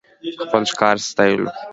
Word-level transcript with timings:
خپل 0.43 0.63
ښکار 0.71 0.95
ستايلو. 1.09 1.47